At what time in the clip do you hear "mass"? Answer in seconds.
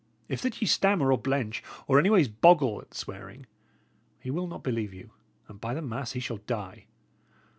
5.83-6.13